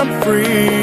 [0.00, 0.79] I'm free.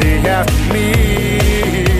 [0.00, 1.97] say after me.